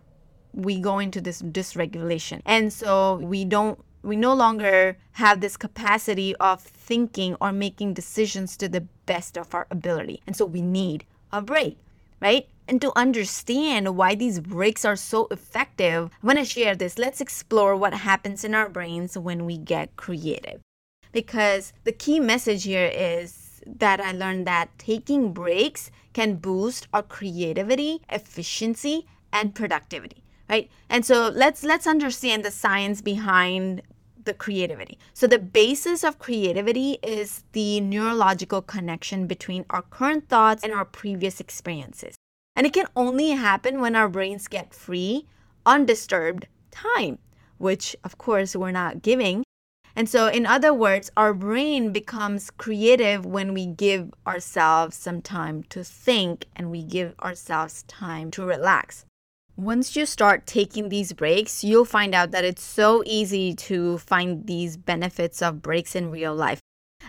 we 0.55 0.81
go 0.81 0.99
into 0.99 1.21
this 1.21 1.43
dysregulation. 1.43 2.41
And 2.47 2.73
so 2.73 3.17
we 3.17 3.45
don't 3.45 3.79
we 4.05 4.17
no 4.17 4.35
longer 4.35 4.99
have 5.13 5.41
this 5.41 5.57
capacity 5.57 6.37
of 6.37 6.61
thinking 6.61 7.37
or 7.41 7.53
making 7.53 7.95
decisions 7.95 8.57
to 8.59 8.69
the 8.69 8.83
best 9.07 9.39
of 9.39 9.55
our 9.55 9.67
ability. 9.71 10.21
And 10.27 10.37
so 10.37 10.45
we 10.45 10.61
need 10.61 11.07
a 11.33 11.41
break, 11.41 11.79
right? 12.21 12.47
And 12.69 12.81
to 12.83 12.93
understand 12.97 13.97
why 13.97 14.15
these 14.15 14.41
breaks 14.41 14.85
are 14.85 14.97
so 14.97 15.27
effective, 15.31 16.11
I 16.23 16.27
want 16.27 16.39
to 16.39 16.45
share 16.45 16.77
this. 16.77 16.99
Let's 16.99 17.23
explore 17.23 17.77
what 17.77 17.95
happens 17.95 18.45
in 18.45 18.55
our 18.55 18.69
brains 18.69 19.17
when 19.17 19.47
we 19.47 19.57
get 19.57 19.97
creative. 19.97 20.61
Because 21.13 21.73
the 21.85 21.93
key 21.93 22.21
message 22.21 22.65
here 22.65 22.91
is 22.93 23.63
that 23.67 24.01
I 24.01 24.13
learned 24.13 24.47
that 24.47 24.79
taking 24.79 25.33
breaks 25.33 25.91
can 26.13 26.37
boost 26.37 26.89
our 26.93 27.03
creativity, 27.03 28.03
efficiency, 28.11 29.07
and 29.33 29.55
productivity 29.55 30.25
right? 30.49 30.71
And 30.89 31.05
so 31.05 31.29
let's 31.29 31.65
let's 31.65 31.87
understand 31.87 32.45
the 32.45 32.51
science 32.51 33.01
behind 33.01 33.83
the 34.25 34.35
creativity. 34.35 34.99
So 35.13 35.27
the 35.27 35.39
basis 35.39 36.03
of 36.03 36.19
creativity 36.19 36.99
is 37.03 37.45
the 37.53 37.81
neurological 37.81 38.63
connection 38.63 39.27
between 39.27 39.67
our 39.69 39.83
current 39.83 40.29
thoughts 40.29 40.65
and 40.65 40.73
our 40.73 40.85
previous 40.85 41.41
experiences. 41.41 42.15
And 42.57 42.67
it 42.67 42.73
can 42.73 42.87
only 42.97 43.31
happen 43.31 43.81
when 43.81 43.97
our 43.97 44.09
brains 44.09 44.49
get 44.49 44.73
free 44.73 45.27
undisturbed 45.67 46.47
time 46.71 47.19
which 47.59 47.97
of 48.05 48.19
course 48.19 48.55
we're 48.57 48.71
not 48.71 49.03
giving. 49.03 49.45
And 49.97 50.09
so, 50.09 50.27
in 50.27 50.45
other 50.45 50.75
words, 50.75 51.11
our 51.17 51.33
brain 51.33 51.93
becomes 51.93 52.51
creative 52.51 53.25
when 53.25 53.55
we 53.55 53.67
give 53.67 54.13
ourselves 54.27 54.97
some 54.97 55.23
time 55.23 55.63
to 55.71 55.85
think 55.85 56.47
and 56.57 56.71
we 56.71 56.83
give 56.83 57.15
ourselves 57.21 57.85
time 57.85 58.31
to 58.33 58.45
relax. 58.45 59.05
Once 59.57 59.95
you 59.95 60.05
start 60.05 60.47
taking 60.47 60.89
these 60.89 61.13
breaks, 61.13 61.63
you'll 61.63 61.85
find 61.85 62.13
out 62.13 62.33
that 62.33 62.45
it's 62.45 62.63
so 62.63 63.05
easy 63.07 63.55
to 63.55 63.99
find 63.99 64.49
these 64.49 64.77
benefits 64.77 65.41
of 65.41 65.63
breaks 65.63 65.95
in 65.95 66.11
real 66.11 66.35
life. 66.35 66.59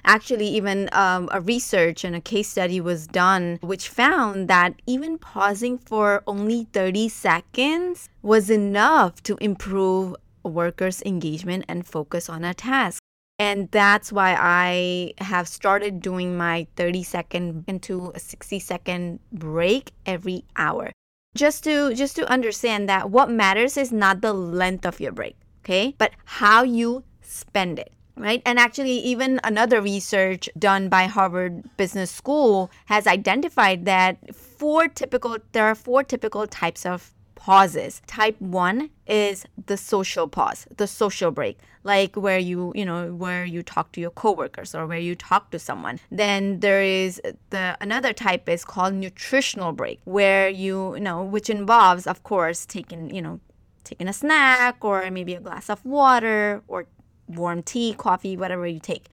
Actually, 0.03 0.47
even 0.47 0.87
um, 0.91 1.27
a 1.31 1.41
research 1.41 2.03
and 2.03 2.15
a 2.15 2.21
case 2.21 2.47
study 2.47 2.79
was 2.79 3.07
done 3.07 3.57
which 3.61 3.89
found 3.89 4.47
that 4.47 4.75
even 4.85 5.17
pausing 5.17 5.79
for 5.79 6.21
only 6.27 6.67
30 6.71 7.09
seconds 7.09 8.09
was 8.21 8.51
enough 8.51 9.23
to 9.23 9.37
improve 9.41 10.15
workers' 10.43 11.01
engagement 11.03 11.65
and 11.67 11.87
focus 11.87 12.29
on 12.29 12.43
a 12.43 12.53
task. 12.53 13.01
And 13.39 13.71
that's 13.71 14.11
why 14.11 14.37
I 14.39 15.13
have 15.17 15.47
started 15.47 15.99
doing 15.99 16.37
my 16.37 16.67
30 16.75 17.01
second 17.01 17.63
into 17.67 18.11
a 18.13 18.19
60 18.19 18.59
second 18.59 19.19
break 19.31 19.93
every 20.05 20.45
hour 20.55 20.91
just 21.35 21.63
to 21.65 21.93
just 21.93 22.15
to 22.15 22.29
understand 22.29 22.89
that 22.89 23.11
what 23.11 23.29
matters 23.29 23.77
is 23.77 23.91
not 23.91 24.21
the 24.21 24.33
length 24.33 24.85
of 24.85 24.99
your 24.99 25.11
break 25.11 25.35
okay? 25.63 25.95
But 25.97 26.13
how 26.25 26.63
you 26.63 27.03
spend 27.21 27.79
it 27.79 27.91
right? 28.17 28.41
And 28.45 28.57
actually 28.59 28.97
even 28.99 29.39
another 29.43 29.81
research 29.81 30.49
done 30.57 30.89
by 30.89 31.05
harvard 31.05 31.63
business 31.77 32.11
school 32.11 32.71
has 32.85 33.07
identified 33.07 33.85
that 33.85 34.33
four 34.33 34.87
typical 34.87 35.37
there 35.51 35.65
are 35.65 35.75
four 35.75 36.03
typical 36.03 36.47
types 36.47 36.85
of 36.85 37.13
pauses. 37.45 38.01
Type 38.07 38.41
1 38.41 38.89
is 39.05 39.45
the 39.67 39.77
social 39.77 40.27
pause, 40.27 40.65
the 40.77 40.87
social 40.87 41.29
break, 41.29 41.59
like 41.83 42.15
where 42.15 42.39
you, 42.39 42.73
you 42.73 42.83
know, 42.83 43.13
where 43.13 43.45
you 43.45 43.61
talk 43.61 43.91
to 43.91 44.01
your 44.01 44.09
coworkers 44.09 44.73
or 44.73 44.87
where 44.87 44.97
you 44.97 45.13
talk 45.13 45.51
to 45.51 45.59
someone. 45.59 45.99
Then 46.09 46.59
there 46.61 46.81
is 46.81 47.21
the 47.51 47.77
another 47.79 48.13
type 48.13 48.49
is 48.49 48.65
called 48.65 48.95
nutritional 48.95 49.73
break, 49.73 49.99
where 50.05 50.49
you, 50.49 50.95
you 50.95 51.01
know, 51.01 51.21
which 51.21 51.47
involves 51.51 52.07
of 52.07 52.23
course 52.23 52.65
taking, 52.65 53.13
you 53.13 53.21
know, 53.21 53.39
taking 53.83 54.07
a 54.07 54.13
snack 54.13 54.83
or 54.83 55.11
maybe 55.11 55.35
a 55.35 55.39
glass 55.39 55.69
of 55.69 55.85
water 55.85 56.63
or 56.67 56.87
warm 57.27 57.61
tea, 57.61 57.93
coffee, 57.93 58.35
whatever 58.35 58.65
you 58.65 58.79
take. 58.79 59.05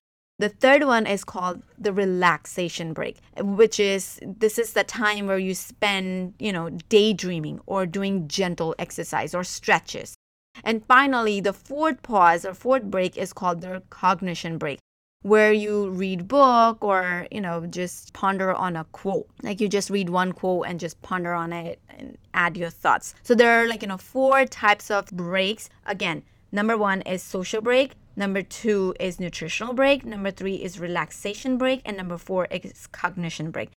The 0.43 0.49
third 0.49 0.83
one 0.83 1.07
is 1.07 1.23
called 1.23 1.63
the 1.79 1.93
relaxation 1.93 2.95
break, 2.95 3.19
which 3.39 3.79
is 3.79 4.19
this 4.27 4.59
is 4.59 4.73
the 4.73 4.83
time 4.83 5.29
where 5.29 5.39
you 5.39 5.55
spend, 5.55 6.35
you 6.41 6.53
know, 6.53 6.69
daydreaming 6.89 7.61
or 7.67 7.87
doing 7.87 8.27
gentle 8.27 8.75
exercise 8.77 9.37
or 9.37 9.45
stretches. 9.45 10.17
And 10.65 10.85
finally, 10.85 11.39
the 11.41 11.53
fourth 11.53 12.03
pause 12.03 12.45
or 12.45 12.55
fourth 12.55 12.83
break 12.83 13.17
is 13.17 13.33
called 13.33 13.61
the 13.61 13.85
cognition 13.91 14.59
break 14.59 14.81
where 15.23 15.53
you 15.53 15.91
read 15.91 16.27
book 16.27 16.83
or 16.83 17.29
you 17.31 17.41
know 17.41 17.65
just 17.67 18.13
ponder 18.13 18.53
on 18.53 18.75
a 18.75 18.83
quote. 18.91 19.29
Like 19.45 19.61
you 19.61 19.69
just 19.69 19.91
read 19.91 20.09
one 20.11 20.33
quote 20.33 20.67
and 20.67 20.81
just 20.81 21.01
ponder 21.03 21.33
on 21.33 21.53
it 21.53 21.79
and 21.89 22.19
add 22.35 22.57
your 22.57 22.71
thoughts. 22.71 23.15
So 23.23 23.37
there 23.37 23.63
are 23.63 23.69
like 23.69 23.83
you 23.83 23.87
know 23.87 23.97
four 23.97 24.45
types 24.47 24.91
of 24.91 25.07
breaks. 25.07 25.71
Again 25.87 26.25
number 26.51 26.77
one 26.77 27.01
is 27.03 27.23
social 27.23 27.63
break 27.63 27.93
number 28.17 28.43
two 28.43 28.95
is 28.99 29.21
nutritional 29.21 29.75
break. 29.75 30.05
Number 30.05 30.31
three 30.31 30.57
is 30.57 30.79
relaxation 30.79 31.59
break. 31.59 31.83
And 31.85 31.97
number 31.97 32.19
four 32.19 32.47
is 32.51 32.87
cognition 32.87 33.51
break. 33.51 33.71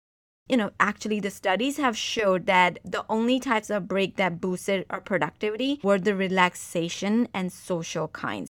You 0.49 0.59
know, 0.59 0.73
actually 0.79 1.21
the 1.21 1.31
studies 1.31 1.79
have 1.79 1.97
showed 1.97 2.47
that 2.47 2.79
the 2.85 3.05
only 3.09 3.41
types 3.41 3.71
of 3.71 3.89
break 3.89 4.17
that 4.17 4.41
boosted 4.41 4.85
our 4.91 5.01
productivity 5.01 5.81
were 5.83 5.99
the 5.99 6.15
relaxation 6.15 7.29
and 7.33 7.51
social 7.51 8.09
kinds. 8.09 8.49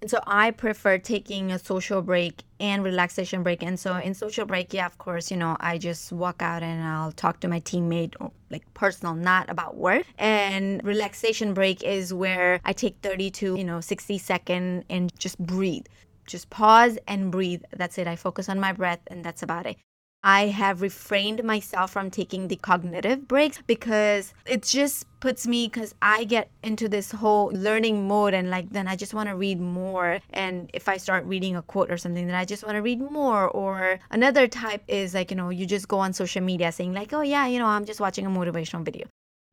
And 0.00 0.10
so 0.10 0.20
I 0.26 0.52
prefer 0.52 0.98
taking 0.98 1.50
a 1.50 1.58
social 1.58 2.02
break 2.02 2.44
and 2.60 2.84
relaxation 2.84 3.42
break. 3.42 3.62
And 3.62 3.78
so 3.78 3.96
in 3.96 4.14
social 4.14 4.46
break, 4.46 4.72
yeah, 4.72 4.86
of 4.86 4.96
course, 4.98 5.30
you 5.30 5.36
know, 5.36 5.56
I 5.58 5.76
just 5.78 6.12
walk 6.12 6.40
out 6.40 6.62
and 6.62 6.84
I'll 6.84 7.12
talk 7.12 7.40
to 7.40 7.48
my 7.48 7.60
teammate, 7.60 8.14
or 8.20 8.30
like 8.50 8.62
personal, 8.74 9.14
not 9.14 9.50
about 9.50 9.76
work. 9.76 10.06
And 10.16 10.82
relaxation 10.84 11.52
break 11.52 11.82
is 11.82 12.14
where 12.14 12.60
I 12.64 12.72
take 12.72 12.96
30 13.02 13.30
to, 13.32 13.56
you 13.56 13.64
know, 13.64 13.80
60 13.80 14.18
second 14.18 14.84
and 14.88 15.12
just 15.18 15.38
breathe. 15.38 15.86
Just 16.26 16.48
pause 16.50 16.98
and 17.08 17.32
breathe. 17.32 17.62
That's 17.76 17.98
it. 17.98 18.06
I 18.06 18.14
focus 18.14 18.48
on 18.48 18.60
my 18.60 18.72
breath 18.72 19.00
and 19.08 19.24
that's 19.24 19.42
about 19.42 19.66
it. 19.66 19.76
I 20.22 20.46
have 20.48 20.82
refrained 20.82 21.44
myself 21.44 21.92
from 21.92 22.10
taking 22.10 22.48
the 22.48 22.56
cognitive 22.56 23.28
breaks 23.28 23.60
because 23.66 24.34
it 24.46 24.62
just 24.62 25.06
puts 25.20 25.46
me 25.46 25.66
because 25.68 25.94
I 26.02 26.24
get 26.24 26.50
into 26.62 26.88
this 26.88 27.12
whole 27.12 27.50
learning 27.54 28.08
mode 28.08 28.34
and 28.34 28.50
like 28.50 28.70
then 28.70 28.88
I 28.88 28.96
just 28.96 29.14
want 29.14 29.28
to 29.28 29.36
read 29.36 29.60
more. 29.60 30.20
And 30.30 30.70
if 30.74 30.88
I 30.88 30.96
start 30.96 31.24
reading 31.24 31.56
a 31.56 31.62
quote 31.62 31.90
or 31.90 31.96
something 31.96 32.26
then 32.26 32.34
I 32.34 32.44
just 32.44 32.64
want 32.64 32.76
to 32.76 32.82
read 32.82 33.00
more. 33.00 33.48
Or 33.48 34.00
another 34.10 34.48
type 34.48 34.82
is 34.88 35.14
like 35.14 35.30
you 35.30 35.36
know 35.36 35.50
you 35.50 35.66
just 35.66 35.88
go 35.88 35.98
on 35.98 36.12
social 36.12 36.42
media 36.42 36.72
saying 36.72 36.92
like 36.92 37.12
oh 37.12 37.22
yeah 37.22 37.46
you 37.46 37.58
know 37.58 37.66
I'm 37.66 37.84
just 37.84 38.00
watching 38.00 38.26
a 38.26 38.30
motivational 38.30 38.84
video 38.84 39.06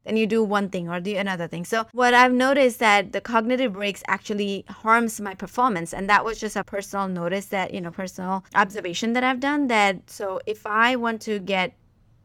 then 0.05 0.17
you 0.17 0.27
do 0.27 0.43
one 0.43 0.69
thing 0.69 0.89
or 0.89 0.99
do 0.99 1.15
another 1.17 1.47
thing. 1.47 1.65
So 1.65 1.85
what 1.91 2.13
I've 2.13 2.33
noticed 2.33 2.79
that 2.79 3.11
the 3.11 3.21
cognitive 3.21 3.73
breaks 3.73 4.03
actually 4.07 4.65
harms 4.69 5.19
my 5.19 5.33
performance. 5.33 5.93
And 5.93 6.09
that 6.09 6.23
was 6.23 6.39
just 6.39 6.55
a 6.55 6.63
personal 6.63 7.07
notice 7.07 7.47
that, 7.47 7.73
you 7.73 7.81
know, 7.81 7.91
personal 7.91 8.45
observation 8.55 9.13
that 9.13 9.23
I've 9.23 9.39
done 9.39 9.67
that 9.67 10.09
so 10.09 10.39
if 10.45 10.65
I 10.65 10.95
want 10.95 11.21
to 11.23 11.39
get 11.39 11.73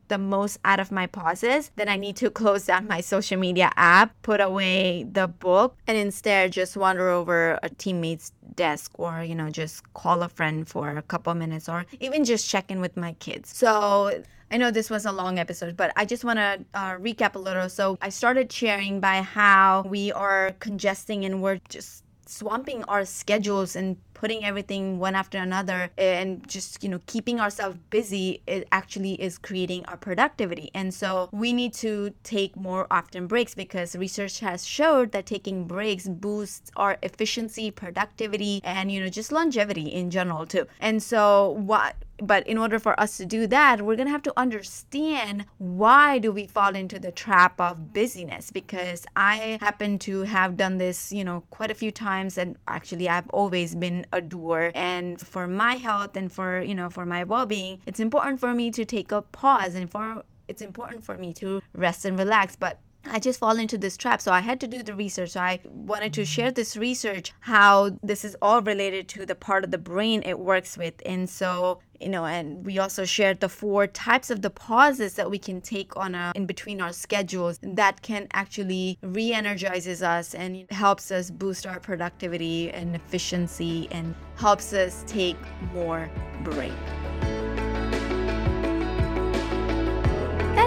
the 0.08 0.18
most 0.18 0.58
out 0.64 0.80
of 0.80 0.92
my 0.92 1.06
pauses, 1.06 1.70
then 1.76 1.88
I 1.88 1.96
need 1.96 2.16
to 2.16 2.30
close 2.40 2.66
down 2.66 2.86
my 2.86 3.00
social 3.00 3.38
media 3.38 3.72
app, 3.76 4.14
put 4.22 4.40
away 4.40 5.04
the 5.04 5.28
book, 5.28 5.76
and 5.86 5.96
instead 5.96 6.52
just 6.52 6.76
wander 6.76 7.08
over 7.08 7.58
a 7.62 7.70
teammate's 7.70 8.32
desk 8.56 8.92
or, 8.98 9.22
you 9.22 9.34
know, 9.34 9.48
just 9.48 9.92
call 9.94 10.22
a 10.22 10.28
friend 10.28 10.68
for 10.68 10.90
a 10.90 11.02
couple 11.02 11.32
minutes 11.34 11.68
or 11.68 11.86
even 12.00 12.24
just 12.24 12.48
check 12.48 12.70
in 12.70 12.80
with 12.80 12.96
my 12.96 13.12
kids. 13.14 13.56
So 13.56 14.22
I 14.50 14.56
know 14.56 14.70
this 14.70 14.90
was 14.90 15.06
a 15.06 15.12
long 15.12 15.38
episode, 15.38 15.76
but 15.76 15.92
I 15.96 16.04
just 16.04 16.24
want 16.24 16.38
to 16.38 16.64
uh, 16.74 16.96
recap 16.96 17.36
a 17.36 17.38
little. 17.38 17.68
So 17.68 17.96
I 18.02 18.08
started 18.08 18.50
sharing 18.50 18.98
by 19.00 19.22
how 19.22 19.84
we 19.86 20.10
are 20.12 20.52
congesting 20.58 21.24
and 21.24 21.40
we're 21.40 21.60
just 21.68 22.04
swamping 22.26 22.84
our 22.84 23.04
schedules 23.04 23.74
and 23.74 23.96
putting 24.14 24.44
everything 24.44 24.98
one 24.98 25.14
after 25.14 25.38
another 25.38 25.90
and 25.98 26.46
just 26.46 26.84
you 26.84 26.88
know 26.88 27.00
keeping 27.06 27.40
ourselves 27.40 27.76
busy 27.88 28.40
it 28.46 28.68
actually 28.70 29.14
is 29.14 29.36
creating 29.38 29.84
our 29.86 29.96
productivity 29.96 30.70
and 30.74 30.92
so 30.92 31.28
we 31.32 31.52
need 31.52 31.72
to 31.72 32.12
take 32.22 32.54
more 32.54 32.86
often 32.90 33.26
breaks 33.26 33.54
because 33.54 33.96
research 33.96 34.38
has 34.40 34.64
showed 34.64 35.10
that 35.10 35.26
taking 35.26 35.66
breaks 35.66 36.06
boosts 36.06 36.70
our 36.76 36.98
efficiency 37.02 37.70
productivity 37.70 38.60
and 38.62 38.92
you 38.92 39.00
know 39.00 39.08
just 39.08 39.32
longevity 39.32 39.88
in 39.88 40.10
general 40.10 40.46
too 40.46 40.66
and 40.80 41.02
so 41.02 41.50
what 41.52 41.96
but 42.22 42.46
in 42.46 42.58
order 42.58 42.78
for 42.78 42.98
us 42.98 43.16
to 43.16 43.26
do 43.26 43.46
that 43.46 43.82
we're 43.82 43.96
going 43.96 44.06
to 44.06 44.12
have 44.12 44.22
to 44.22 44.32
understand 44.36 45.44
why 45.58 46.18
do 46.18 46.32
we 46.32 46.46
fall 46.46 46.74
into 46.74 46.98
the 46.98 47.12
trap 47.12 47.60
of 47.60 47.92
busyness? 47.92 48.50
Because 48.50 49.06
i 49.16 49.58
happen 49.60 49.98
to 50.00 50.22
have 50.22 50.56
done 50.56 50.78
this 50.78 51.12
you 51.12 51.24
know 51.24 51.42
quite 51.50 51.70
a 51.70 51.74
few 51.74 51.90
times 51.90 52.38
and 52.38 52.56
actually 52.68 53.08
i've 53.08 53.28
always 53.30 53.74
been 53.74 54.06
a 54.12 54.20
doer. 54.20 54.72
And 54.74 55.20
for 55.20 55.46
my 55.46 55.74
health 55.74 56.16
and 56.16 56.30
for 56.32 56.60
you 56.62 56.74
know 56.74 56.90
for 56.90 57.06
my 57.06 57.24
well-being 57.24 57.80
it's 57.86 58.00
important 58.00 58.40
for 58.40 58.54
me 58.54 58.70
to 58.70 58.84
take 58.84 59.12
a 59.12 59.22
pause 59.22 59.74
and 59.74 59.90
for 59.90 60.22
it's 60.50 60.62
important 60.62 61.04
for 61.04 61.16
me 61.16 61.32
to 61.34 61.62
rest 61.74 62.04
and 62.04 62.18
relax. 62.18 62.56
But 62.56 62.80
I 63.04 63.18
just 63.18 63.40
fall 63.40 63.58
into 63.58 63.78
this 63.78 63.96
trap. 63.96 64.20
So 64.20 64.32
I 64.32 64.40
had 64.40 64.60
to 64.60 64.66
do 64.66 64.82
the 64.82 64.94
research. 64.94 65.30
So 65.30 65.40
I 65.40 65.60
wanted 65.64 66.12
to 66.14 66.24
share 66.24 66.50
this 66.50 66.76
research, 66.76 67.32
how 67.40 67.98
this 68.02 68.24
is 68.24 68.36
all 68.42 68.62
related 68.62 69.08
to 69.08 69.26
the 69.26 69.34
part 69.34 69.64
of 69.64 69.70
the 69.70 69.78
brain 69.78 70.22
it 70.24 70.38
works 70.38 70.76
with. 70.76 70.94
And 71.06 71.28
so, 71.28 71.80
you 72.00 72.08
know, 72.08 72.24
and 72.24 72.64
we 72.64 72.78
also 72.78 73.04
shared 73.04 73.40
the 73.40 73.48
four 73.48 73.86
types 73.86 74.30
of 74.30 74.42
the 74.42 74.50
pauses 74.50 75.14
that 75.14 75.30
we 75.30 75.38
can 75.38 75.60
take 75.60 75.96
on 75.96 76.14
a 76.14 76.32
in 76.34 76.46
between 76.46 76.80
our 76.80 76.92
schedules 76.92 77.58
that 77.62 78.02
can 78.02 78.28
actually 78.32 78.98
re-energizes 79.02 80.02
us 80.02 80.34
and 80.34 80.70
helps 80.70 81.10
us 81.10 81.30
boost 81.30 81.66
our 81.66 81.80
productivity 81.80 82.70
and 82.70 82.94
efficiency 82.94 83.88
and 83.90 84.14
helps 84.36 84.72
us 84.72 85.04
take 85.06 85.36
more 85.74 86.10
break. 86.42 86.72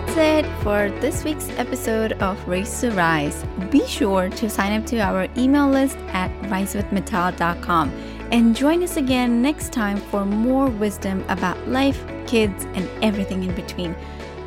That's 0.06 0.46
it 0.46 0.64
for 0.64 0.92
this 1.00 1.24
week's 1.24 1.50
episode 1.52 2.14
of 2.14 2.48
Race 2.48 2.82
to 2.82 2.92
Rise. 2.92 3.44
Be 3.72 3.88
sure 3.88 4.30
to 4.30 4.50
sign 4.50 4.80
up 4.80 4.86
to 4.88 5.00
our 5.00 5.28
email 5.38 5.70
list 5.70 5.98
at 6.10 6.30
risewithmital.com 6.44 7.90
and 8.32 8.56
join 8.56 8.84
us 8.84 8.98
again 8.98 9.42
next 9.42 9.72
time 9.72 9.98
for 9.98 10.26
more 10.26 10.68
wisdom 10.68 11.24
about 11.30 11.68
life, 11.68 12.06
kids, 12.28 12.66
and 12.76 12.88
everything 13.02 13.44
in 13.44 13.56
between. 13.56 13.96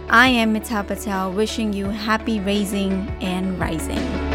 I 0.08 0.28
am 0.28 0.54
Mital 0.54 0.86
Patel, 0.86 1.32
wishing 1.32 1.72
you 1.72 1.86
happy 1.86 2.38
raising 2.38 3.08
and 3.20 3.58
rising. 3.58 4.25